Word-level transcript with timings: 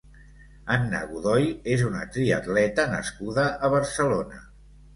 Anna 0.75 1.01
Godoy 1.11 1.45
és 1.75 1.85
una 1.91 2.03
triatleta 2.17 2.89
nascuda 2.97 3.47
a 3.69 3.73
Barcelona. 3.79 4.45